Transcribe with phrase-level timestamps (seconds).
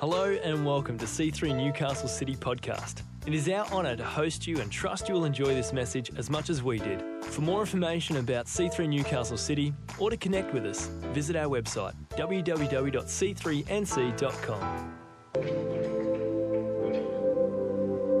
[0.00, 3.02] Hello and welcome to C3 Newcastle City Podcast.
[3.26, 6.30] It is our honour to host you and trust you will enjoy this message as
[6.30, 7.02] much as we did.
[7.24, 11.94] For more information about C3 Newcastle City or to connect with us, visit our website
[12.10, 14.94] www.c3nc.com.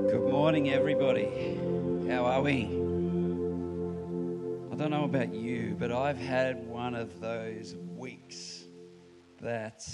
[0.08, 1.60] Good morning, everybody.
[2.10, 2.64] How are we?
[4.72, 8.64] I don't know about you, but I've had one of those weeks
[9.40, 9.86] that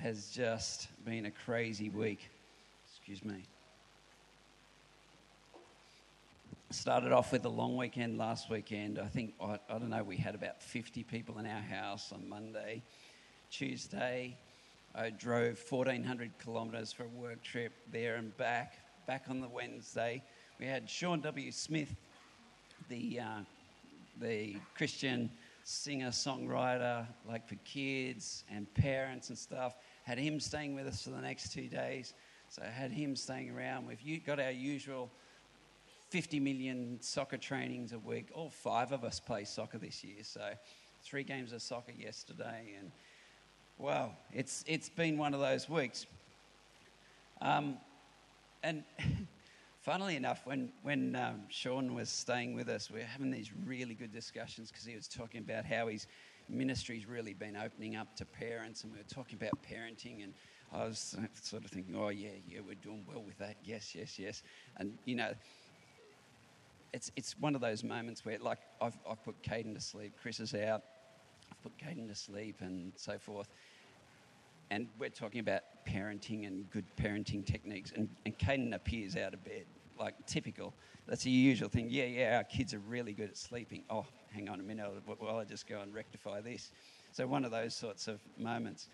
[0.00, 2.30] has just been a crazy week.
[2.88, 3.42] Excuse me.
[6.70, 8.98] Started off with a long weekend last weekend.
[8.98, 12.28] I think, I, I don't know, we had about 50 people in our house on
[12.28, 12.82] Monday.
[13.50, 14.36] Tuesday,
[14.94, 18.74] I drove 1,400 kilometres for a work trip there and back.
[19.06, 20.22] Back on the Wednesday,
[20.60, 21.50] we had Sean W.
[21.50, 21.96] Smith,
[22.88, 23.40] the, uh,
[24.20, 25.30] the Christian
[25.64, 29.74] singer songwriter, like for kids and parents and stuff
[30.08, 32.14] had him staying with us for the next two days.
[32.48, 33.86] So had him staying around.
[33.86, 35.10] We've got our usual
[36.08, 38.30] 50 million soccer trainings a week.
[38.34, 40.22] All five of us play soccer this year.
[40.22, 40.40] So
[41.02, 42.76] three games of soccer yesterday.
[42.80, 42.90] And
[43.76, 46.06] wow, it's, it's been one of those weeks.
[47.42, 47.76] Um,
[48.62, 48.84] and
[49.82, 53.92] funnily enough, when, when um, Sean was staying with us, we were having these really
[53.92, 56.06] good discussions because he was talking about how he's
[56.48, 60.34] ministry's really been opening up to parents, and we were talking about parenting, and
[60.72, 63.56] I was sort of thinking, oh, yeah, yeah, we're doing well with that.
[63.64, 64.42] Yes, yes, yes.
[64.76, 65.32] And, you know,
[66.92, 70.40] it's, it's one of those moments where, like, I've, I've put Caden to sleep, Chris
[70.40, 70.82] is out,
[71.50, 73.48] I've put Caden to sleep, and so forth.
[74.70, 79.42] And we're talking about parenting and good parenting techniques, and, and Caden appears out of
[79.44, 79.64] bed,
[79.98, 80.74] like typical.
[81.06, 81.88] That's a usual thing.
[81.88, 83.82] Yeah, yeah, our kids are really good at sleeping.
[83.88, 86.70] Oh, hang on a minute, while I just go and rectify this.
[87.12, 88.88] So, one of those sorts of moments.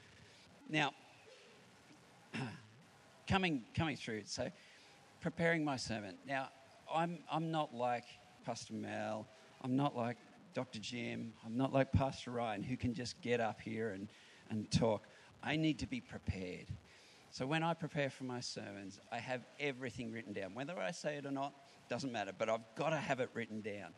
[0.68, 0.92] Now,
[3.28, 4.50] coming, coming through, so
[5.20, 6.16] preparing my sermon.
[6.26, 6.48] Now,
[6.92, 8.04] I'm, I'm not like
[8.44, 9.26] Pastor Mel,
[9.62, 10.18] I'm not like
[10.54, 10.78] Dr.
[10.78, 14.08] Jim, I'm not like Pastor Ryan, who can just get up here and,
[14.50, 15.06] and talk.
[15.42, 16.66] I need to be prepared.
[17.34, 20.54] So when I prepare for my sermons, I have everything written down.
[20.54, 21.52] Whether I say it or not,
[21.88, 23.88] doesn't matter, but I've got to have it written down.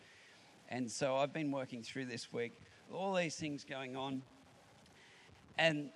[0.71, 2.55] And so I've been working through this week,
[2.91, 4.23] all these things going on.
[5.59, 5.91] And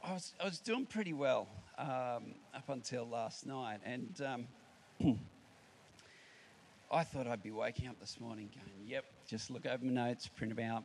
[0.00, 3.80] I was, I was doing pretty well um, up until last night.
[3.84, 4.46] And
[5.00, 5.18] um,
[6.92, 10.28] I thought I'd be waking up this morning going, yep, just look over my notes,
[10.28, 10.84] print them out.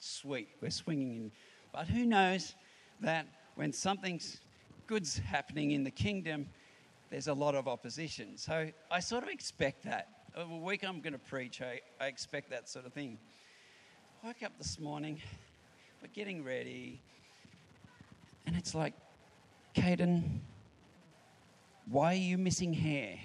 [0.00, 1.32] Sweet, we're swinging in.
[1.72, 2.54] But who knows
[3.00, 4.42] that when something's
[4.86, 6.46] good's happening in the kingdom,
[7.10, 8.36] there's a lot of opposition.
[8.36, 12.50] So I sort of expect that a week I'm going to preach, I, I expect
[12.50, 13.18] that sort of thing.
[14.22, 15.20] I woke up this morning,
[16.02, 17.00] we're getting ready,
[18.46, 18.94] and it's like,
[19.76, 20.40] Caden,
[21.90, 23.18] why are you missing hair?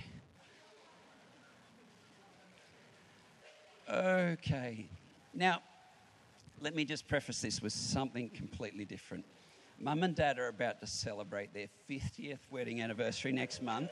[3.91, 4.87] Okay.
[5.33, 5.61] Now,
[6.61, 9.25] let me just preface this with something completely different.
[9.81, 13.91] Mum and Dad are about to celebrate their 50th wedding anniversary next month.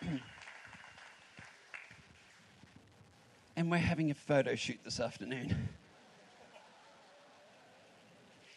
[3.56, 5.68] and we're having a photo shoot this afternoon.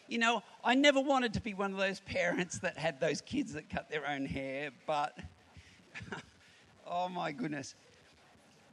[0.06, 3.54] You know, I never wanted to be one of those parents that had those kids
[3.54, 5.18] that cut their own hair, but
[6.86, 7.74] oh my goodness.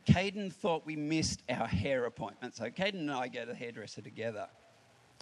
[0.05, 2.55] Caden thought we missed our hair appointment.
[2.55, 4.47] So Caden and I go to the hairdresser together.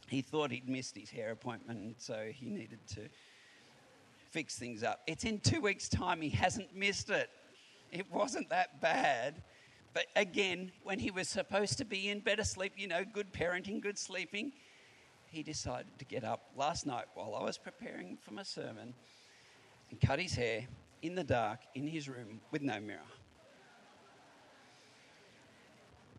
[0.09, 3.02] He thought he'd missed his hair appointment, so he needed to
[4.31, 5.02] fix things up.
[5.08, 6.22] It's in two weeks' time.
[6.22, 7.30] He hasn't missed it.
[7.92, 9.44] It wasn't that bad.
[9.94, 13.81] But again, when he was supposed to be in better sleep, you know, good parenting,
[13.81, 14.52] good sleeping,
[15.28, 18.94] he decided to get up last night while I was preparing for my sermon
[19.90, 20.68] and cut his hair
[21.02, 23.00] in the dark in his room with no mirror.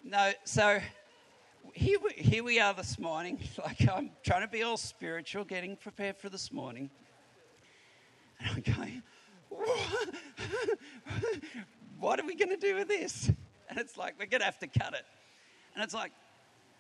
[0.03, 0.81] No, so
[1.75, 3.39] here we, here we are this morning.
[3.63, 6.91] Like I'm trying to be all spiritual, getting prepared for this morning.
[8.39, 9.03] And I'm going,
[11.99, 13.31] what are we going to do with this?
[13.69, 15.05] And it's like, we're going to have to cut it.
[15.75, 16.13] And it's like,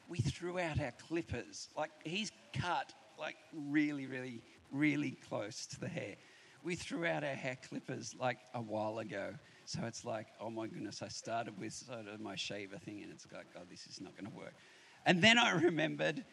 [0.09, 1.69] we threw out our clippers.
[1.77, 4.43] Like, he's cut, like, really, really,
[4.73, 6.17] really close to the hair.
[6.65, 9.35] We threw out our hair clippers, like, a while ago.
[9.70, 13.12] So it's like, oh my goodness, I started with sort of my shaver thing, and
[13.12, 14.52] it's like, oh, this is not going to work.
[15.06, 16.25] And then I remembered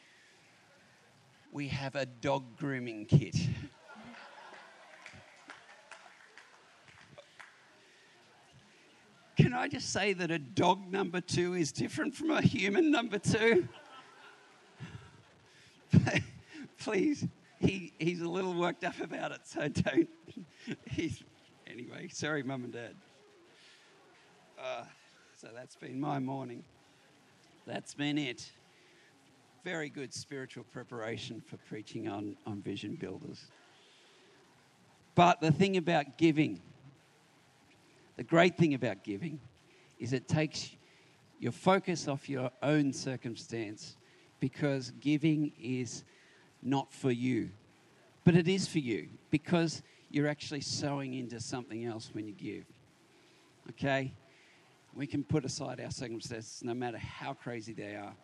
[1.52, 3.36] we have a dog grooming kit.
[9.36, 13.20] Can I just say that a dog number two is different from a human number
[13.20, 13.68] two?
[16.80, 17.28] Please,
[17.60, 20.10] he, he's a little worked up about it, so don't.
[20.90, 21.24] He's,
[21.68, 22.96] anyway, sorry, mum and dad.
[24.58, 24.84] Uh,
[25.40, 26.64] so that's been my morning.
[27.68, 28.50] That's been it.
[29.64, 33.46] Very good spiritual preparation for preaching on, on vision builders.
[35.14, 36.60] But the thing about giving,
[38.16, 39.40] the great thing about giving,
[40.00, 40.72] is it takes
[41.40, 43.96] your focus off your own circumstance
[44.40, 46.04] because giving is
[46.64, 47.52] not for you.
[48.24, 52.66] But it is for you because you're actually sowing into something else when you give.
[53.70, 54.14] Okay?
[54.98, 58.16] We can put aside our circumstances no matter how crazy they are.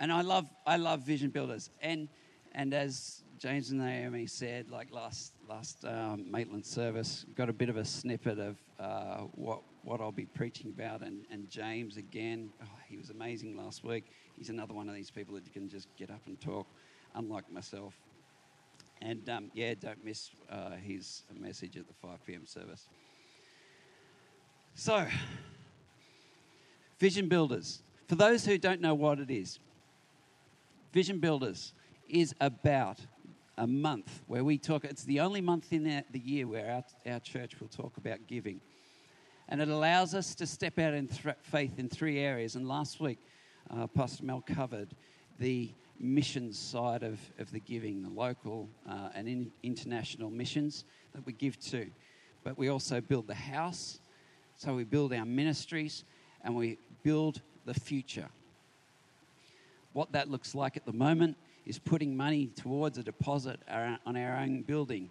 [0.00, 1.68] And I love, I love vision builders.
[1.82, 2.08] And,
[2.52, 7.68] and as James and Naomi said, like last, last um, Maitland service, got a bit
[7.68, 11.02] of a snippet of uh, what, what I'll be preaching about.
[11.02, 14.06] And, and James, again, oh, he was amazing last week.
[14.38, 16.66] He's another one of these people that can just get up and talk,
[17.14, 17.92] unlike myself.
[19.02, 22.46] And um, yeah, don't miss uh, his message at the 5 p.m.
[22.46, 22.88] service.
[24.74, 25.06] So,
[26.98, 27.82] Vision Builders.
[28.08, 29.58] For those who don't know what it is,
[30.92, 31.72] Vision Builders
[32.08, 32.98] is about
[33.58, 36.70] a month where we talk, it's the only month in the, year where
[37.06, 38.60] our, our church will talk about giving.
[39.48, 42.56] And it allows us to step out in th- faith in three areas.
[42.56, 43.18] And last week,
[43.70, 44.94] uh, Pastor Mel covered
[45.38, 50.84] the missions side of, of the giving, the local uh, and in, international missions
[51.14, 51.90] that we give to.
[52.42, 54.00] But we also build the house,
[54.56, 56.04] so we build our ministries,
[56.44, 58.28] and we build the future.
[59.92, 64.36] What that looks like at the moment is putting money towards a deposit on our
[64.36, 65.10] own building.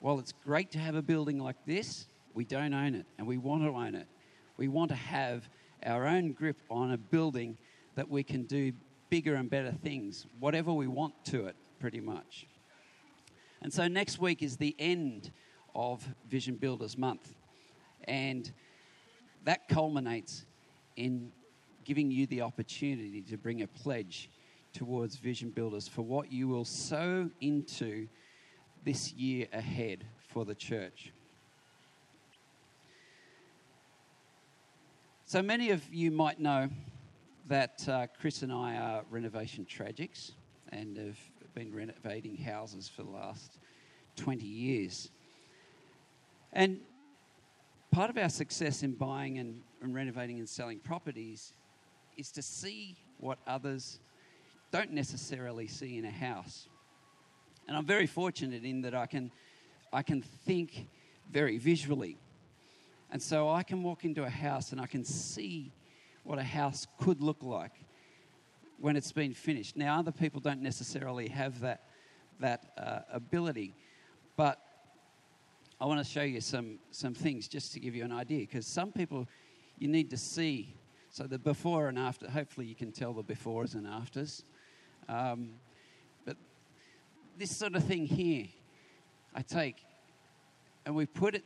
[0.00, 3.38] While it's great to have a building like this, we don't own it and we
[3.38, 4.06] want to own it.
[4.56, 5.48] We want to have
[5.84, 7.56] our own grip on a building
[7.96, 8.72] that we can do
[9.10, 12.46] bigger and better things, whatever we want to it, pretty much.
[13.62, 15.32] And so next week is the end
[15.74, 17.34] of Vision Builders Month.
[18.04, 18.52] And
[19.44, 20.44] that culminates
[20.96, 21.32] in
[21.84, 24.30] giving you the opportunity to bring a pledge
[24.72, 28.08] towards Vision Builders for what you will sow into
[28.84, 31.12] this year ahead for the church.
[35.24, 36.68] So many of you might know
[37.48, 40.32] that uh, Chris and I are renovation tragics
[40.70, 41.18] and have
[41.54, 43.58] been renovating houses for the last
[44.16, 45.10] 20 years.
[46.52, 46.80] And
[47.90, 51.52] part of our success in buying and, and renovating and selling properties
[52.16, 54.00] is to see what others
[54.70, 56.68] don't necessarily see in a house.
[57.66, 59.30] And I'm very fortunate in that I can,
[59.92, 60.88] I can think
[61.30, 62.18] very visually.
[63.10, 65.72] And so I can walk into a house and I can see
[66.24, 67.72] what a house could look like
[68.78, 69.76] when it's been finished.
[69.76, 71.84] Now, other people don't necessarily have that,
[72.40, 73.74] that uh, ability,
[74.36, 74.60] but
[75.80, 78.66] I want to show you some, some things just to give you an idea because
[78.66, 79.26] some people
[79.78, 80.74] you need to see.
[81.10, 84.42] So, the before and after, hopefully, you can tell the befores and afters.
[85.08, 85.52] Um,
[86.26, 86.36] but
[87.38, 88.46] this sort of thing here,
[89.34, 89.76] I take
[90.88, 91.44] and we put it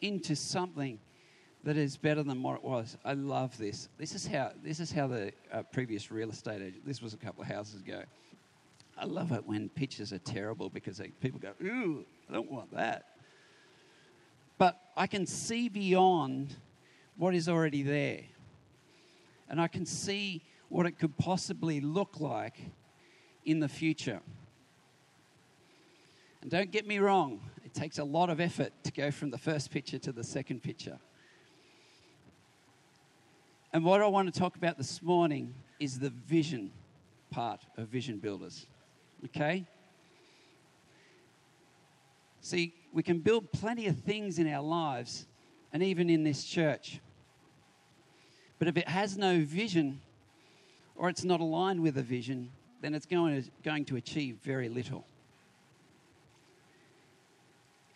[0.00, 0.98] into something
[1.62, 2.96] that is better than what it was.
[3.04, 3.88] I love this.
[3.96, 6.84] This is how this is how the uh, previous real estate agent.
[6.84, 8.02] This was a couple of houses ago.
[8.98, 12.74] I love it when pictures are terrible because they, people go, "Ooh, I don't want
[12.74, 13.04] that."
[14.58, 16.54] But I can see beyond
[17.16, 18.20] what is already there,
[19.48, 22.58] and I can see what it could possibly look like
[23.44, 24.20] in the future.
[26.42, 29.38] And don't get me wrong, it takes a lot of effort to go from the
[29.38, 30.98] first picture to the second picture.
[33.72, 36.72] And what I want to talk about this morning is the vision
[37.30, 38.66] part of Vision Builders.
[39.24, 39.66] Okay?
[42.46, 45.26] See, we can build plenty of things in our lives
[45.72, 47.00] and even in this church.
[48.60, 50.00] But if it has no vision
[50.94, 54.68] or it's not aligned with a vision, then it's going to, going to achieve very
[54.68, 55.04] little.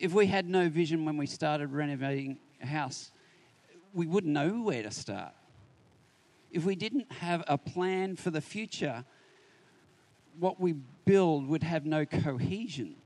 [0.01, 3.13] If we had no vision when we started renovating a house,
[3.95, 5.33] we wouldn't know where to start
[6.51, 9.05] if we didn't have a plan for the future,
[10.41, 10.73] what we
[11.05, 12.97] build would have no cohesion.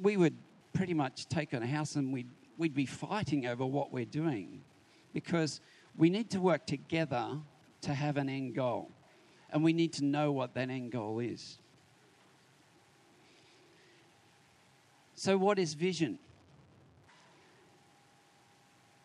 [0.00, 0.36] We would
[0.72, 4.62] pretty much take on a house and we'd, we'd be fighting over what we're doing
[5.12, 5.60] because
[5.96, 7.38] we need to work together
[7.82, 8.90] to have an end goal.
[9.52, 11.58] And we need to know what that end goal is.
[15.14, 16.18] So, what is vision?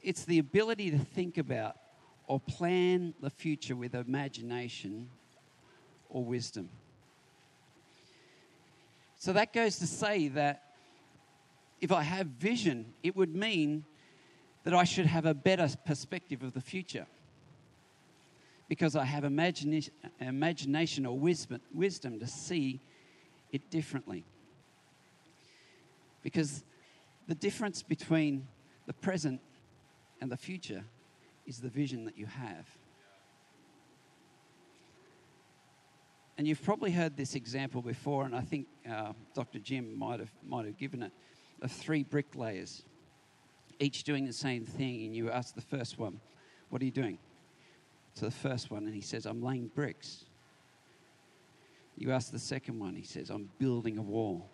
[0.06, 1.76] it's the ability to think about
[2.28, 5.10] or plan the future with imagination
[6.10, 6.70] or wisdom.
[9.18, 10.62] So that goes to say that
[11.82, 13.84] if I have vision, it would mean
[14.64, 17.06] that I should have a better perspective of the future
[18.68, 19.90] because I have imagina-
[20.20, 22.80] imagination or wisdom, wisdom to see
[23.52, 24.26] it differently.
[26.24, 26.64] Because
[27.28, 28.48] the difference between
[28.88, 29.40] the present
[30.22, 30.84] and the future
[31.46, 32.66] is the vision that you have.
[36.38, 39.60] And you've probably heard this example before, and I think uh, Dr.
[39.60, 41.12] Jim might have, might have given it
[41.66, 42.84] of three bricklayers,
[43.80, 45.04] each doing the same thing.
[45.06, 46.22] And you ask the first one,
[46.70, 47.18] What are you doing?
[48.16, 50.24] To the first one, and he says, I'm laying bricks.
[51.98, 54.50] You ask the second one, he says, I'm building a wall.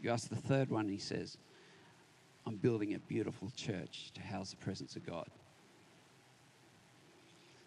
[0.00, 1.36] You ask the third one, he says,
[2.46, 5.26] I'm building a beautiful church to house the presence of God.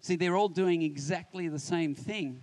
[0.02, 2.42] See, they're all doing exactly the same thing,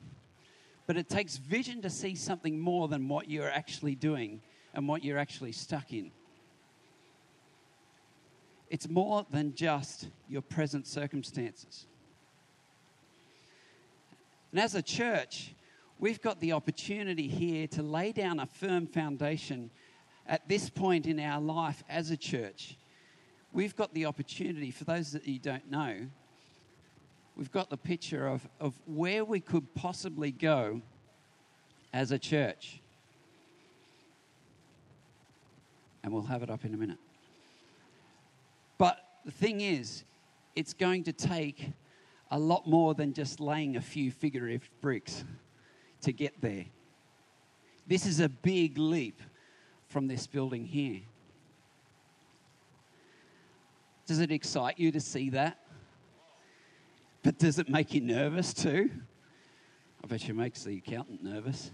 [0.86, 4.42] but it takes vision to see something more than what you're actually doing
[4.76, 6.12] and what you're actually stuck in.
[8.68, 11.86] It's more than just your present circumstances.
[14.52, 15.54] And as a church,
[15.98, 19.70] we've got the opportunity here to lay down a firm foundation
[20.26, 22.76] at this point in our life as a church.
[23.52, 26.06] We've got the opportunity, for those that you don't know,
[27.34, 30.82] we've got the picture of, of where we could possibly go
[31.94, 32.80] as a church.
[36.06, 36.98] And we'll have it up in a minute.
[38.78, 40.04] But the thing is,
[40.54, 41.72] it's going to take
[42.30, 45.24] a lot more than just laying a few figurative bricks
[46.02, 46.66] to get there.
[47.88, 49.20] This is a big leap
[49.88, 51.00] from this building here.
[54.06, 55.58] Does it excite you to see that?
[57.24, 58.90] But does it make you nervous too?
[60.04, 61.72] I bet you makes the accountant nervous.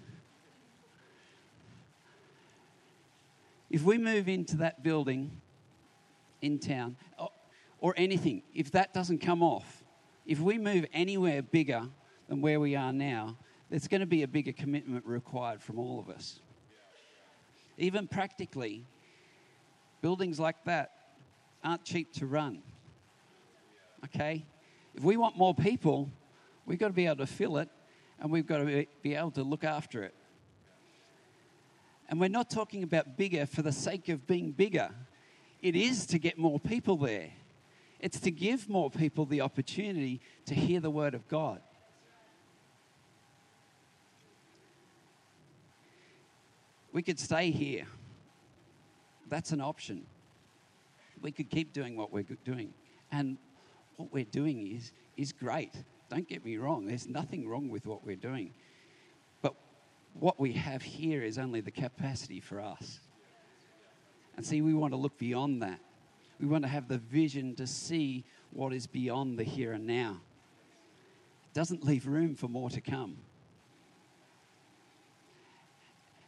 [3.72, 5.40] If we move into that building
[6.42, 6.96] in town,
[7.78, 9.82] or anything, if that doesn't come off,
[10.26, 11.88] if we move anywhere bigger
[12.28, 13.38] than where we are now,
[13.70, 16.40] there's going to be a bigger commitment required from all of us.
[17.78, 18.84] Even practically,
[20.02, 20.92] buildings like that
[21.64, 22.62] aren't cheap to run.
[24.04, 24.44] Okay?
[24.94, 26.10] If we want more people,
[26.66, 27.70] we've got to be able to fill it
[28.20, 30.14] and we've got to be able to look after it.
[32.12, 34.90] And we're not talking about bigger for the sake of being bigger,
[35.62, 37.30] it is to get more people there.
[38.00, 41.62] It's to give more people the opportunity to hear the word of God.
[46.92, 47.86] We could stay here.
[49.30, 50.04] That's an option.
[51.22, 52.74] We could keep doing what we're doing.
[53.10, 53.38] And
[53.96, 55.72] what we're doing is, is great.
[56.10, 58.52] Don't get me wrong, there's nothing wrong with what we're doing.
[60.18, 63.00] What we have here is only the capacity for us.
[64.36, 65.80] And see, we want to look beyond that.
[66.40, 70.20] We want to have the vision to see what is beyond the here and now.
[71.50, 73.18] It doesn't leave room for more to come.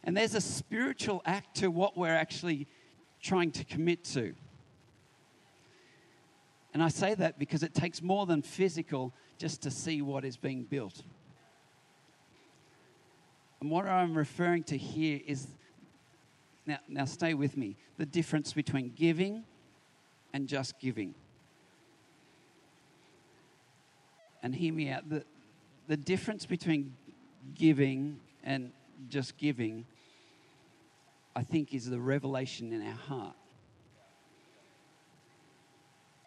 [0.03, 2.67] And there's a spiritual act to what we're actually
[3.21, 4.35] trying to commit to.
[6.73, 10.37] And I say that because it takes more than physical just to see what is
[10.37, 11.01] being built.
[13.65, 15.47] And what I'm referring to here is
[16.67, 19.43] now, now stay with me the difference between giving
[20.33, 21.15] and just giving.
[24.43, 25.09] And hear me out.
[25.09, 25.25] The,
[25.87, 26.93] the difference between
[27.55, 28.71] giving and
[29.09, 29.87] just giving,
[31.35, 33.35] I think, is the revelation in our heart.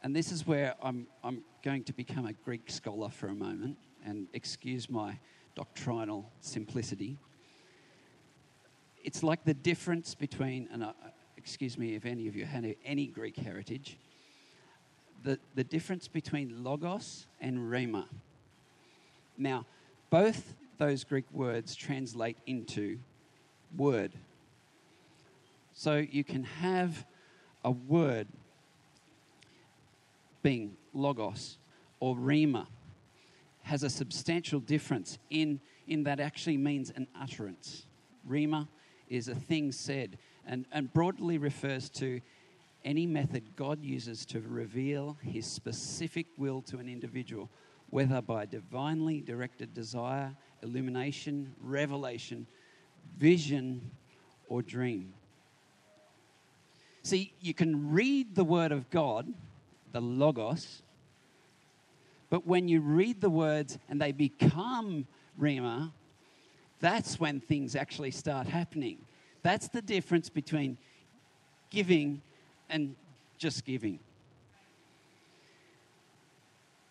[0.03, 3.77] And this is where I'm, I'm going to become a Greek scholar for a moment
[4.05, 5.21] and excuse my
[5.59, 7.19] doctrinal simplicity.
[9.03, 10.93] It's like the difference between, and uh,
[11.37, 13.99] excuse me if any of you had any Greek heritage,
[15.25, 18.05] the, the difference between logos and rhema.
[19.37, 19.67] Now,
[20.11, 23.01] both those Greek words translate into
[23.77, 24.13] word.
[25.73, 27.05] So you can have
[27.65, 28.29] a word
[30.41, 31.59] being logos
[31.99, 32.69] or rhema
[33.69, 37.85] has a substantial difference in, in that actually means an utterance.
[38.27, 38.67] Rhema
[39.11, 42.23] is a thing said and, and broadly refers to
[42.83, 47.51] any method God uses to reveal his specific will to an individual,
[47.91, 52.47] whether by divinely directed desire, illumination, revelation,
[53.19, 53.91] vision,
[54.49, 55.13] or dream.
[57.03, 59.31] See, you can read the Word of God
[59.93, 60.83] the Logos,
[62.31, 65.07] But when you read the words and they become
[65.41, 65.93] Rhema,
[66.81, 68.99] that's when things actually start happening.
[69.43, 70.77] That's the difference between
[71.71, 72.23] giving
[72.69, 72.95] and
[73.39, 73.99] just giving.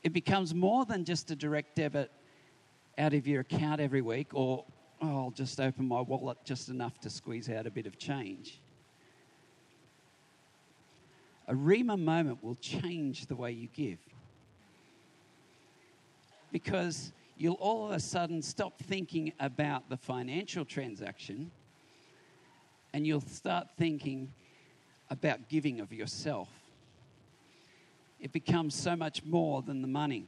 [0.03, 2.11] It becomes more than just a direct debit
[2.97, 4.63] out of your account every week or
[5.01, 8.59] oh, I'll just open my wallet just enough to squeeze out a bit of change.
[11.47, 13.99] A Rhema moment will change the way you give.
[16.63, 21.51] Because you'll all of a sudden stop thinking about the financial transaction
[22.93, 24.33] and you'll start thinking
[25.11, 26.49] about giving of yourself.
[28.19, 30.25] It becomes so much more than the money.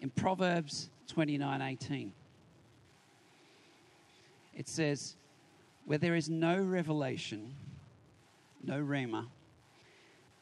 [0.00, 2.10] In Proverbs 29:18
[4.54, 5.14] it says
[5.84, 7.54] where there is no revelation
[8.62, 9.26] no rhema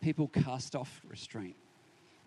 [0.00, 1.56] people cast off restraint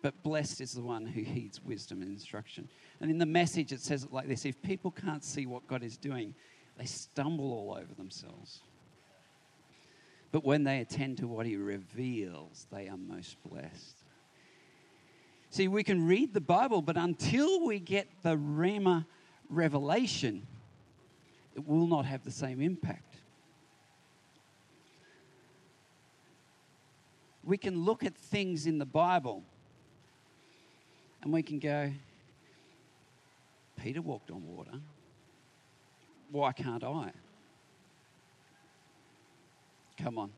[0.06, 2.70] but blessed is the one who heeds wisdom and instruction.
[3.02, 5.82] And in the message it says it like this if people can't see what god
[5.82, 6.36] is doing
[6.78, 8.60] they stumble all over themselves.
[10.32, 14.04] But when they attend to what he reveals they are most blessed.
[15.50, 19.08] See, we can read the Bible, but until we get the Rhema
[19.50, 20.46] revelation,
[21.56, 23.16] it will not have the same impact.
[27.44, 29.44] We can look at things in the Bible
[31.26, 31.92] and we can go,
[33.82, 34.80] Peter walked on water.
[36.32, 37.12] Why can't I?
[40.02, 40.32] Come on.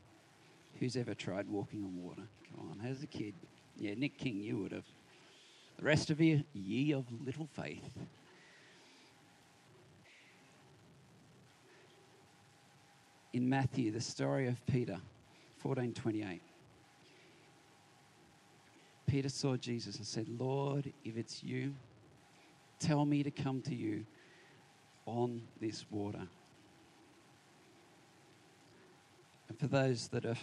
[0.79, 2.24] Who's ever tried walking on water?
[2.50, 3.34] Come on, as a kid.
[3.75, 4.86] Yeah, Nick King, you would have.
[5.77, 7.98] The rest of you, ye of little faith.
[13.34, 15.00] In Matthew, the story of Peter,
[15.62, 16.41] 1428.
[19.08, 21.74] Peter saw Jesus and said, Lord, if it's you,
[22.78, 24.06] tell me to come to you
[25.06, 26.28] on this water.
[29.48, 30.36] And for those that are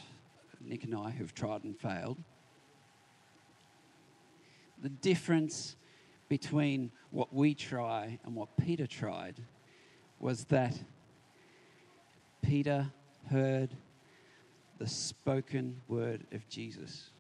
[0.61, 2.17] Nick and I who've tried and failed,
[4.83, 5.77] the difference
[6.29, 9.37] between what we try and what Peter tried
[10.19, 10.75] was that
[12.43, 12.91] Peter
[13.31, 13.77] heard
[14.79, 17.11] the spoken word of Jesus.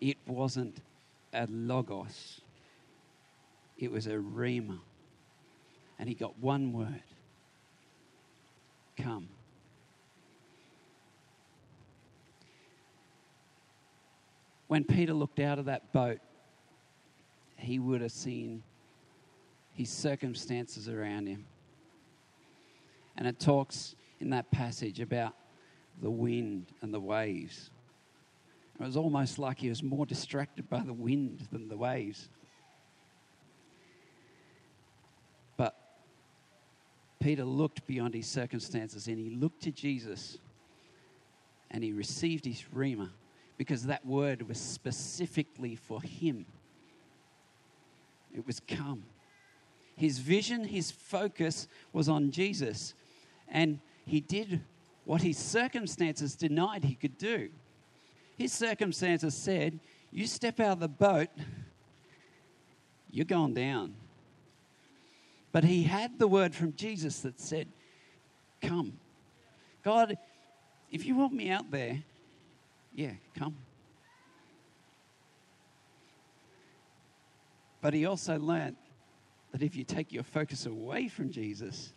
[0.00, 0.80] It wasn't
[1.32, 2.40] a logos,
[3.78, 4.78] it was a rhema.
[5.98, 7.02] And he got one word
[8.98, 9.28] come.
[14.68, 16.18] when Peter looked out of that boat,
[17.56, 18.62] he would have seen
[19.72, 21.46] his circumstances around him.
[23.16, 25.34] And it talks in that passage about
[26.02, 27.70] the wind and the waves.
[28.78, 32.28] It was almost like he was more distracted by the wind than the waves.
[35.56, 35.74] But
[37.18, 40.38] Peter looked beyond his circumstances and he looked to Jesus
[41.70, 43.10] and he received his rhema
[43.56, 46.44] because that word was specifically for him.
[48.34, 49.04] It was come.
[49.96, 52.92] His vision, his focus was on Jesus,
[53.48, 54.60] and he did
[55.06, 57.48] what his circumstances denied he could do.
[58.36, 61.28] His circumstances said, You step out of the boat,
[63.10, 63.94] you're going down.
[65.52, 67.68] But he had the word from Jesus that said,
[68.60, 68.98] Come.
[69.82, 70.18] God,
[70.90, 72.02] if you want me out there,
[72.94, 73.56] yeah, come.
[77.80, 78.76] But he also learned
[79.52, 81.92] that if you take your focus away from Jesus,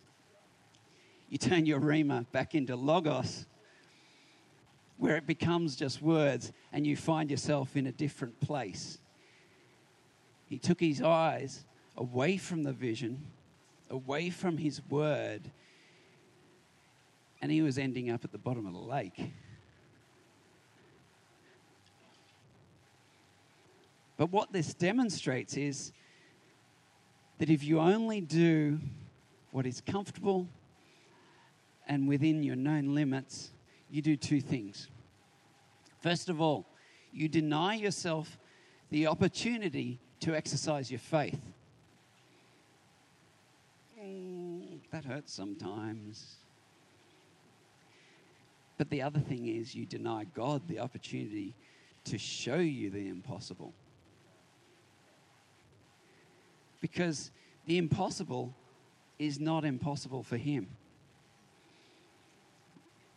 [1.29, 3.45] you turn your Rhema back into Logos,
[4.99, 8.99] where it becomes just words and you find yourself in a different place.
[10.45, 11.63] He took his eyes
[11.95, 13.25] away from the vision,
[13.89, 15.49] away from his word,
[17.41, 19.31] and he was ending up at the bottom of the lake.
[24.17, 25.93] But what this demonstrates is
[27.37, 28.79] that if you only do
[29.51, 30.45] what is comfortable
[31.87, 33.51] and within your known limits,
[33.89, 34.87] you do two things.
[36.01, 36.65] First of all,
[37.11, 38.37] you deny yourself
[38.89, 41.39] the opportunity to exercise your faith.
[44.01, 46.35] Mm, that hurts sometimes.
[48.77, 51.53] But the other thing is, you deny God the opportunity
[52.05, 53.73] to show you the impossible
[56.81, 57.31] because
[57.65, 58.53] the impossible
[59.17, 60.67] is not impossible for him.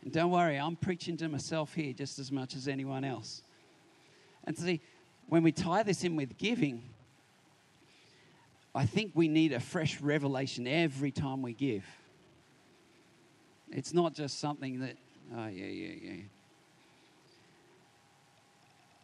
[0.03, 3.41] And don't worry, I'm preaching to myself here just as much as anyone else.
[4.43, 4.81] And see,
[5.27, 6.83] when we tie this in with giving,
[8.75, 11.85] I think we need a fresh revelation every time we give.
[13.71, 14.97] It's not just something that,
[15.35, 16.21] oh, yeah, yeah, yeah.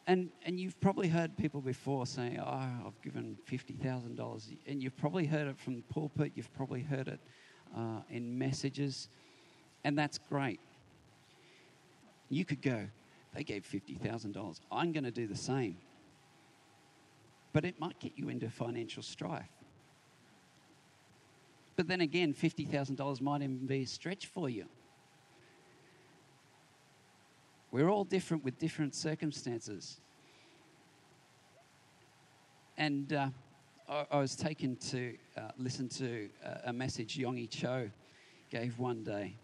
[0.05, 4.57] And, and you've probably heard people before saying, oh, I've given $50,000.
[4.67, 7.19] And you've probably heard it from the pulpit, you've probably heard it
[7.77, 9.07] uh, in messages,
[9.83, 10.59] and that's great.
[12.29, 12.87] You could go,
[13.33, 14.59] they gave $50,000.
[14.71, 15.77] I'm going to do the same.
[17.51, 19.49] But it might get you into financial strife.
[21.75, 24.65] But then again, $50,000 might even be a stretch for you.
[27.71, 30.01] We're all different with different circumstances.
[32.77, 33.29] And uh,
[33.87, 37.89] I, I, was taken to uh, listen to a, a message Yonggi Cho
[38.49, 39.35] gave one day.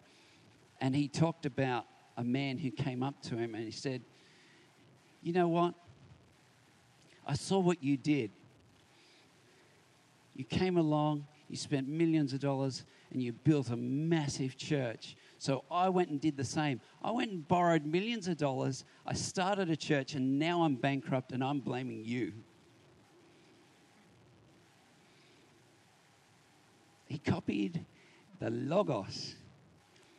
[0.81, 1.85] And he talked about
[2.17, 4.01] a man who came up to him and he said,
[5.21, 5.73] You know what?
[7.25, 8.31] I saw what you did.
[10.35, 15.15] You came along, you spent millions of dollars, and you built a massive church.
[15.37, 16.81] So I went and did the same.
[17.01, 18.83] I went and borrowed millions of dollars.
[19.05, 22.33] I started a church, and now I'm bankrupt, and I'm blaming you.
[27.05, 27.85] He copied
[28.39, 29.35] the Logos,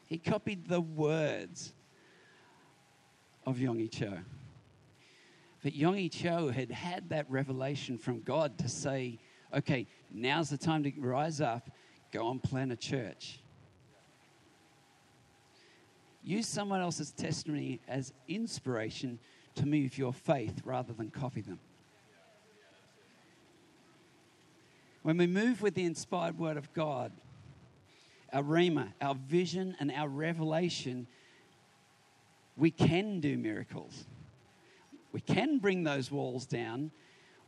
[0.06, 1.74] he copied the words
[3.46, 4.18] of Yonggi Cho.
[5.62, 9.18] But Yonggi Cho had had that revelation from God to say,
[9.54, 11.70] okay, now's the time to rise up,
[12.12, 13.40] go and plant a church.
[16.22, 19.18] Use someone else's testimony as inspiration
[19.54, 21.60] to move your faith rather than copy them.
[25.02, 27.12] When we move with the inspired word of God,
[28.32, 31.06] our rhema, our vision, and our revelation
[32.56, 34.04] we can do miracles.
[35.12, 36.90] We can bring those walls down.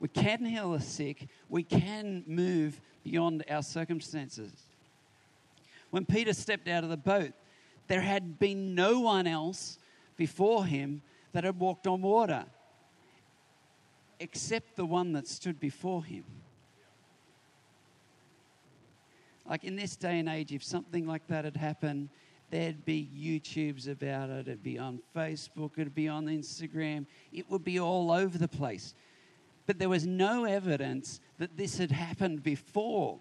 [0.00, 1.28] We can heal the sick.
[1.48, 4.52] We can move beyond our circumstances.
[5.90, 7.32] When Peter stepped out of the boat,
[7.88, 9.78] there had been no one else
[10.16, 12.44] before him that had walked on water
[14.20, 16.24] except the one that stood before him.
[19.48, 22.10] Like in this day and age, if something like that had happened,
[22.50, 27.62] There'd be YouTubes about it, it'd be on Facebook, it'd be on Instagram, it would
[27.62, 28.94] be all over the place.
[29.66, 33.20] But there was no evidence that this had happened before.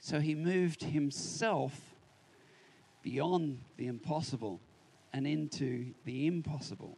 [0.00, 1.78] So he moved himself
[3.02, 4.60] beyond the impossible
[5.12, 6.96] and into the impossible.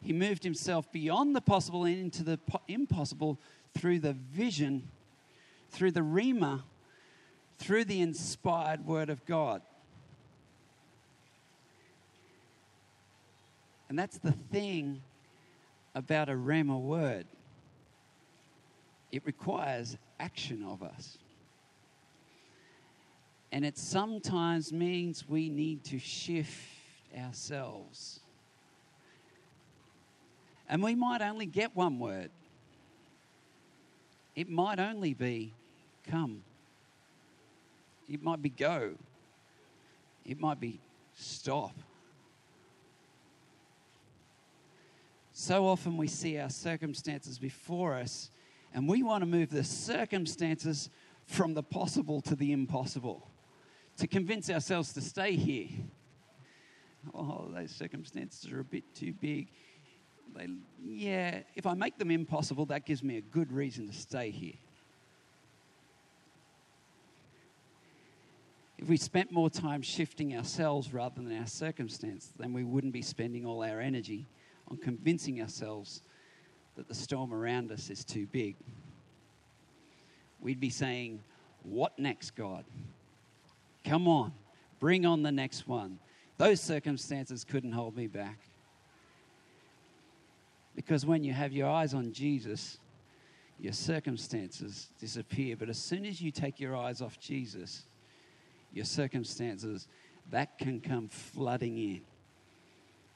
[0.00, 3.38] He moved himself beyond the possible and into the impossible
[3.76, 4.88] through the vision
[5.70, 6.62] through the Rhema,
[7.58, 9.62] through the inspired Word of God.
[13.88, 15.02] And that's the thing
[15.94, 17.26] about a Rhema word.
[19.10, 21.16] It requires action of us.
[23.50, 26.60] And it sometimes means we need to shift
[27.18, 28.20] ourselves.
[30.68, 32.30] And we might only get one word.
[34.36, 35.54] It might only be
[36.08, 36.42] come.
[38.08, 38.94] It might be go.
[40.24, 40.80] It might be
[41.14, 41.74] stop.
[45.32, 48.30] So often we see our circumstances before us
[48.74, 50.90] and we want to move the circumstances
[51.26, 53.28] from the possible to the impossible
[53.98, 55.68] to convince ourselves to stay here.
[57.14, 59.48] Oh, those circumstances are a bit too big.
[60.34, 60.48] They,
[60.84, 64.54] yeah, if I make them impossible, that gives me a good reason to stay here.
[68.78, 73.02] If we spent more time shifting ourselves rather than our circumstance, then we wouldn't be
[73.02, 74.26] spending all our energy
[74.68, 76.02] on convincing ourselves
[76.76, 78.54] that the storm around us is too big.
[80.40, 81.20] We'd be saying,
[81.64, 82.64] What next, God?
[83.84, 84.32] Come on,
[84.78, 85.98] bring on the next one.
[86.36, 88.38] Those circumstances couldn't hold me back.
[90.76, 92.78] Because when you have your eyes on Jesus,
[93.58, 95.56] your circumstances disappear.
[95.56, 97.86] But as soon as you take your eyes off Jesus,
[98.78, 99.88] your circumstances,
[100.30, 102.00] that can come flooding in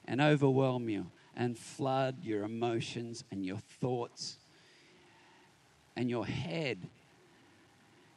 [0.07, 4.39] and overwhelm you and flood your emotions and your thoughts
[5.97, 6.79] and your head.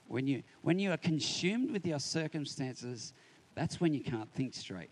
[0.07, 3.13] When you, when you are consumed with your circumstances,
[3.53, 4.89] that's when you can't think straight.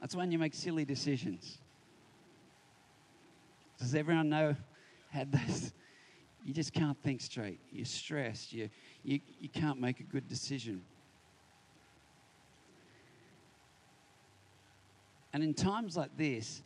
[0.00, 1.58] That's when you make silly decisions.
[3.80, 4.54] Does everyone know?
[5.10, 5.72] Had those?
[6.44, 7.60] you just can't think straight.
[7.72, 8.52] You're stressed.
[8.52, 8.70] You,
[9.02, 10.82] you, you can't make a good decision.
[15.32, 16.62] And in times like this,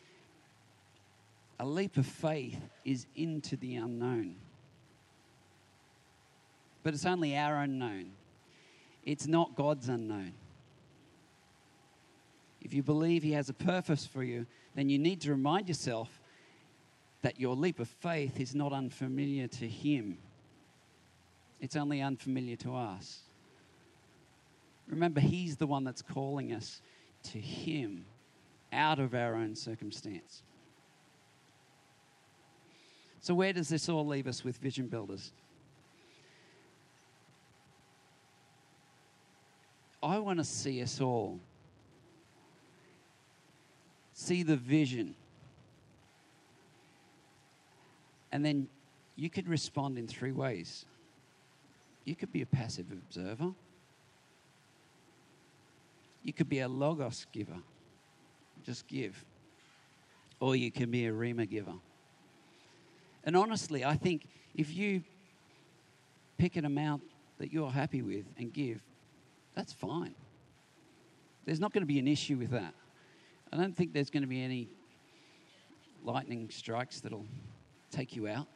[1.59, 4.37] a leap of faith is into the unknown.
[6.83, 8.13] But it's only our unknown,
[9.05, 10.33] it's not God's unknown.
[12.61, 16.21] If you believe He has a purpose for you, then you need to remind yourself
[17.23, 20.19] that your leap of faith is not unfamiliar to Him.
[21.61, 23.21] It's only unfamiliar to us.
[24.89, 26.81] Remember, He's the one that's calling us
[27.25, 28.05] to Him
[28.73, 30.43] out of our own circumstance.
[33.21, 35.33] So, where does this all leave us with vision builders?
[40.03, 41.39] I want to see us all
[44.23, 45.15] see the vision.
[48.31, 48.69] And then
[49.17, 50.87] you could respond in three ways.
[52.05, 53.53] You could be a passive observer.
[56.23, 57.59] You could be a logos giver.
[58.65, 59.25] Just give.
[60.41, 61.75] Or you can be a rhema giver.
[63.25, 65.03] And honestly, I think if you
[66.39, 67.03] pick an amount
[67.39, 68.81] that you're happy with and give,
[69.55, 70.15] that's fine.
[71.45, 72.75] There's not going to be an issue with that.
[73.53, 74.69] I don't think there's going to be any
[76.05, 77.27] lightning strikes that'll
[77.91, 78.47] take you out.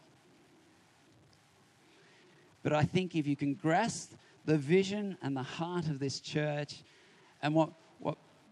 [2.63, 4.13] But I think if you can grasp
[4.45, 6.83] the vision and the heart of this church
[7.43, 7.71] and what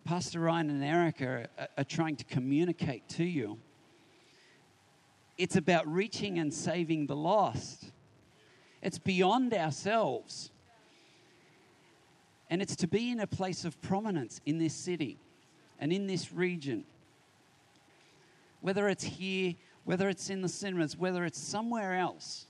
[0.05, 3.59] Pastor Ryan and Erica are, are trying to communicate to you,
[5.39, 7.91] it's about reaching and saving the lost.
[8.83, 10.51] It's beyond ourselves.
[12.51, 15.19] And it's to be in a place of prominence in this city
[15.81, 16.85] and in this region.
[18.61, 22.47] Whether it's here, whether it's in the cinemas, whether it's somewhere else,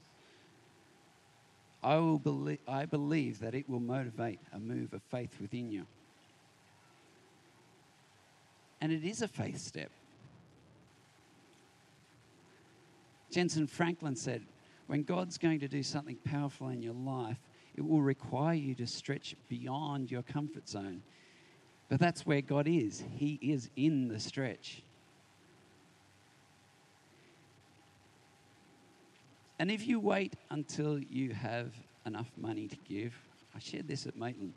[1.83, 5.87] I, will believe, I believe that it will motivate a move of faith within you.
[8.85, 9.91] And it is a faith step.
[13.33, 14.43] Jentezen Franklin said,
[14.89, 17.39] when God's going to do something powerful in your life,
[17.75, 21.01] it will require you to stretch beyond your comfort zone.
[21.89, 23.03] But that's where God is.
[23.17, 24.83] He is in the stretch.
[29.59, 31.73] And if you wait until you have
[32.05, 33.15] enough money to give,
[33.57, 34.53] I shared this at Maitland.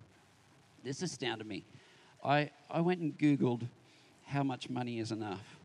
[0.84, 1.64] This astounded me.
[2.26, 3.70] I, I went and Googled
[4.28, 5.58] how much money is enough.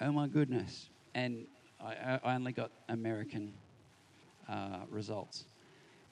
[0.00, 0.88] Oh my goodness.
[1.14, 1.46] And
[1.80, 3.52] I, I only got American
[4.48, 5.44] uh, results.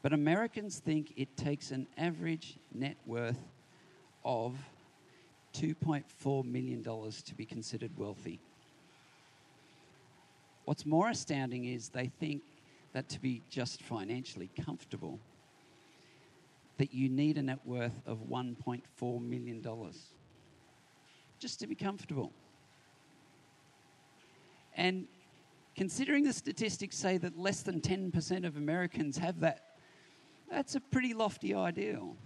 [0.03, 3.39] But Americans think it takes an average net worth
[4.25, 4.55] of
[5.55, 8.39] $2.4 million to be considered wealthy.
[10.65, 12.43] What's more astounding is they think
[12.93, 15.19] that to be just financially comfortable,
[16.79, 19.65] that you need a net worth of $1.4 million
[21.39, 22.33] just to be comfortable.
[24.77, 25.07] And
[25.77, 29.65] considering the statistics say that less than 10% of Americans have that,
[30.51, 32.17] that's a pretty lofty ideal.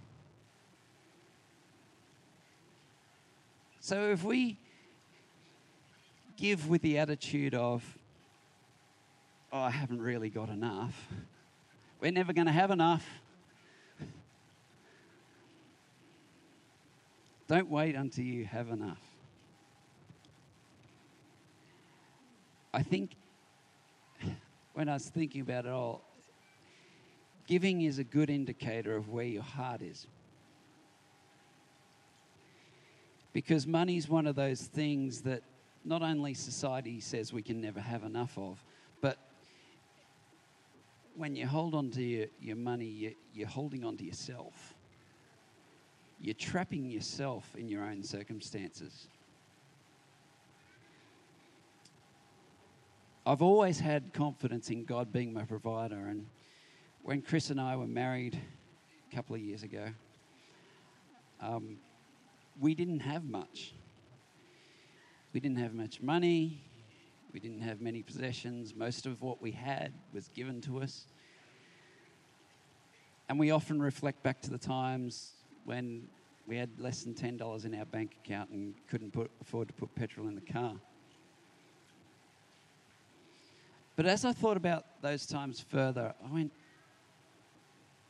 [3.79, 4.57] So if we
[6.37, 7.83] give with the attitude of,
[9.51, 11.07] oh, I haven't really got enough,
[11.99, 13.05] we're never going to have enough.
[17.47, 19.01] Don't wait until you have enough.
[22.73, 23.11] I think
[24.73, 26.01] when I was thinking about it all,
[27.45, 30.07] giving is a good indicator of where your heart is.
[33.33, 35.43] Because money is one of those things that
[35.83, 38.63] not only society says we can never have enough of,
[39.01, 39.17] but
[41.15, 44.72] when you hold on to your, your money, you, you're holding on to yourself.
[46.23, 49.09] You're trapping yourself in your own circumstances.
[53.25, 56.07] I've always had confidence in God being my provider.
[56.07, 56.25] And
[57.01, 58.39] when Chris and I were married
[59.11, 59.89] a couple of years ago,
[61.41, 61.75] um,
[62.57, 63.73] we didn't have much.
[65.33, 66.63] We didn't have much money.
[67.33, 68.73] We didn't have many possessions.
[68.73, 71.05] Most of what we had was given to us.
[73.27, 75.33] And we often reflect back to the times
[75.65, 76.07] when
[76.45, 79.93] we had less than $10 in our bank account and couldn't put, afford to put
[79.95, 80.73] petrol in the car.
[83.95, 86.51] But as I thought about those times further, I went,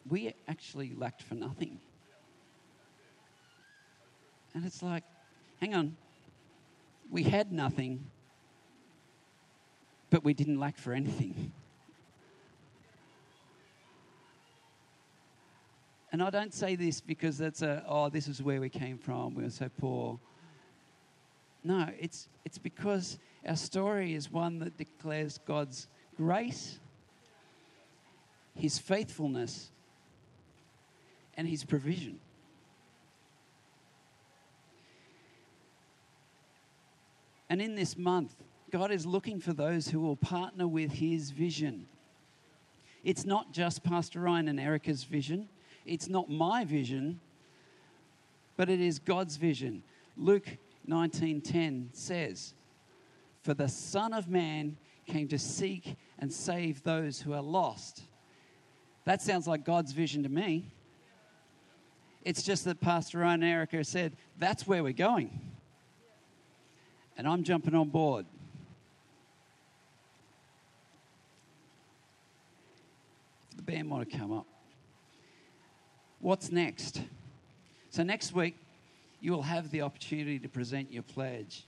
[0.10, 1.80] we actually lacked for nothing.
[4.54, 5.04] And it's like,
[5.60, 5.98] hang on,
[7.10, 8.06] we had nothing,
[10.10, 11.52] but we didn't lack for anything.
[16.14, 19.34] And I don't say this because that's a, oh, this is where we came from,
[19.34, 20.20] we were so poor.
[21.64, 26.78] No, it's, it's because our story is one that declares God's grace,
[28.56, 29.72] His faithfulness,
[31.36, 32.20] and His provision.
[37.50, 38.36] And in this month,
[38.70, 41.88] God is looking for those who will partner with His vision.
[43.04, 45.50] It's not just Pastor Ryan and Erica's vision,
[45.86, 47.20] it's not my vision,
[48.56, 49.84] but it is God's vision.
[50.16, 52.54] Luke 19:10 says,
[53.42, 58.04] "For the Son of Man came to seek and save those who are lost."
[59.06, 60.72] That sounds like God's vision to me.
[62.24, 65.52] It's just that Pastor Ryan Erica said, "That's where we're going."
[67.18, 68.26] And I'm jumping on board.
[73.56, 74.48] The band want to come up.
[76.24, 77.02] What's next?
[77.90, 78.56] So, next week,
[79.20, 81.66] you will have the opportunity to present your pledge.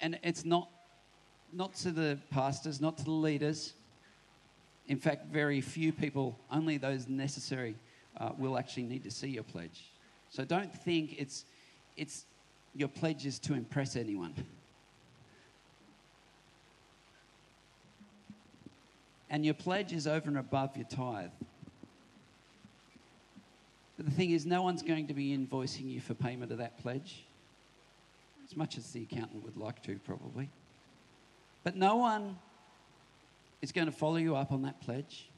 [0.00, 0.70] And it's not,
[1.52, 3.74] not to the pastors, not to the leaders.
[4.86, 7.74] In fact, very few people, only those necessary,
[8.16, 9.90] uh, will actually need to see your pledge.
[10.30, 11.44] So don't think it's,
[11.98, 12.24] it's
[12.74, 14.32] your pledge is to impress anyone.
[19.28, 21.28] And your pledge is over and above your tithe.
[24.18, 27.24] Thing is, no one's going to be invoicing you for payment of that pledge,
[28.44, 30.50] as much as the accountant would like to, probably.
[31.62, 32.36] But no one
[33.62, 35.30] is going to follow you up on that pledge.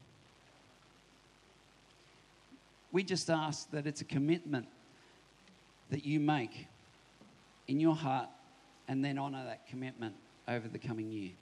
[2.91, 4.67] We just ask that it's a commitment
[5.91, 6.65] that you make
[7.67, 8.29] in your heart
[8.87, 10.15] and then honour that commitment
[10.47, 11.33] over the coming year.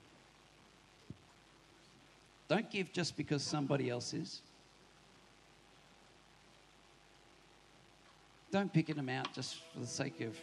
[2.49, 4.41] Don't give just because somebody else is.
[8.51, 10.35] Don't pick an amount just for the sake of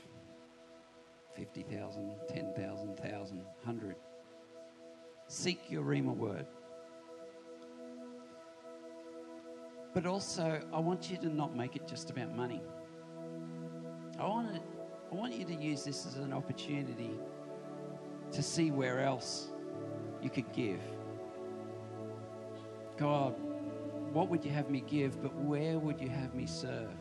[1.35, 3.97] 50,000, 10,000, 1,000, 100.
[5.27, 6.47] Seek your Rhema word.
[9.93, 12.63] But also, I want you to not make it just about money.
[14.21, 14.63] I want,
[15.11, 17.19] I want you to use this as an opportunity
[18.31, 19.49] to see where else
[20.23, 20.81] you could give.
[22.97, 23.35] God,
[24.13, 26.93] what would you have me give, but where would you have me serve?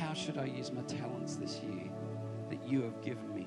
[0.00, 1.84] How should I use my talents this year
[2.48, 3.46] that you have given me?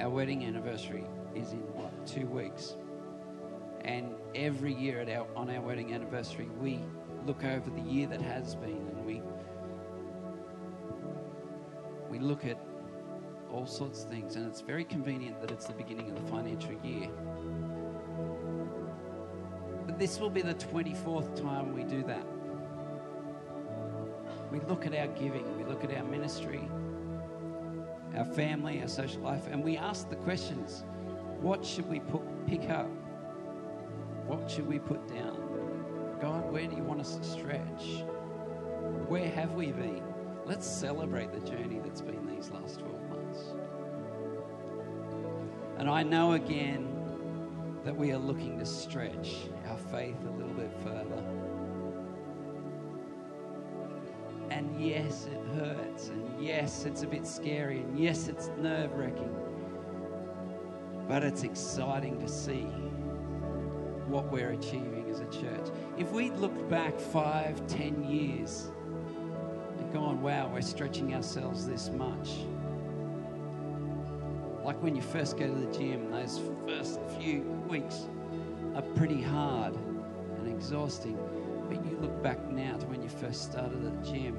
[0.00, 1.04] Our wedding anniversary
[1.36, 2.74] is in what, two weeks?
[3.84, 6.80] And every year at our, on our wedding anniversary, we
[7.26, 9.22] look over the year that has been and we,
[12.10, 12.58] we look at
[13.52, 14.34] all sorts of things.
[14.34, 17.08] And it's very convenient that it's the beginning of the financial year
[19.98, 22.26] this will be the 24th time we do that.
[24.50, 26.68] We look at our giving, we look at our ministry,
[28.16, 30.84] our family, our social life, and we ask the questions
[31.40, 32.88] what should we put, pick up?
[34.26, 36.18] What should we put down?
[36.20, 38.04] God, where do you want us to stretch?
[39.08, 40.02] Where have we been?
[40.44, 43.40] Let's celebrate the journey that's been these last 12 months.
[45.78, 46.88] And I know again
[47.84, 49.48] that we are looking to stretch
[49.92, 51.22] faith a little bit further.
[54.50, 56.08] And yes, it hurts.
[56.08, 57.80] And yes, it's a bit scary.
[57.80, 59.36] And yes, it's nerve wracking.
[61.06, 62.64] But it's exciting to see
[64.08, 65.68] what we're achieving as a church.
[65.98, 68.70] If we'd looked back five, ten years
[69.78, 72.30] and gone, wow, we're stretching ourselves this much
[74.64, 78.06] like when you first go to the gym, those first few weeks
[78.74, 79.76] are pretty hard
[80.62, 81.18] exhausting.
[81.68, 84.38] But you look back now to when you first started at the gym.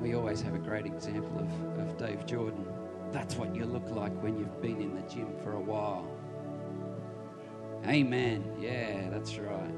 [0.00, 2.64] We always have a great example of, of Dave Jordan.
[3.10, 6.06] That's what you look like when you've been in the gym for a while.
[7.88, 8.44] Amen.
[8.60, 9.74] Yeah, that's right.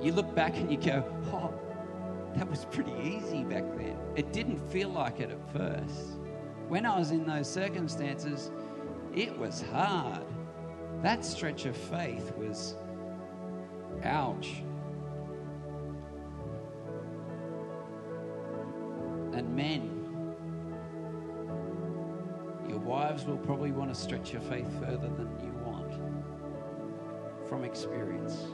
[0.00, 1.52] You look back and you go, oh,
[2.36, 3.98] that was pretty easy back then.
[4.16, 6.18] It didn't feel like it at first.
[6.68, 8.50] When I was in those circumstances,
[9.14, 10.24] it was hard.
[11.02, 12.74] That stretch of faith was
[14.02, 14.62] ouch.
[19.32, 20.34] And men,
[22.68, 25.92] your wives will probably want to stretch your faith further than you want
[27.48, 28.48] from experience.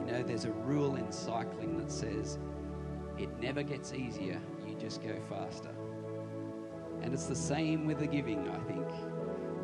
[0.00, 2.40] You know there's a rule in cycling that says
[3.16, 5.70] it never gets easier, you just go faster.
[7.02, 8.86] And it's the same with the giving, I think,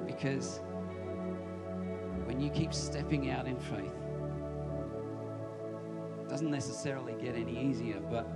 [0.07, 0.61] because
[2.24, 3.95] when you keep stepping out in faith,
[6.20, 8.28] it doesn't necessarily get any easier, but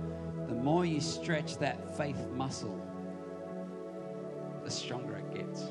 [0.47, 2.81] the more you stretch that faith muscle,
[4.63, 5.63] the stronger it gets.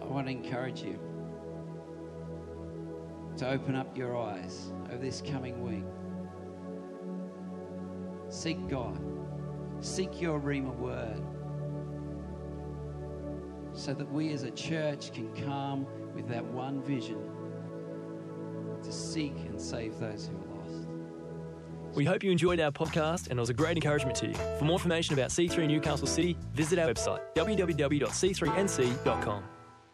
[0.00, 0.98] I want to encourage you
[3.36, 5.84] to open up your eyes over this coming week.
[8.36, 9.00] Seek God.
[9.80, 11.22] Seek your Rhema word.
[13.72, 17.16] So that we as a church can come with that one vision
[18.82, 20.86] to seek and save those who are lost.
[21.94, 24.34] We hope you enjoyed our podcast and it was a great encouragement to you.
[24.58, 29.44] For more information about C3 Newcastle City, visit our website www.c3nc.com.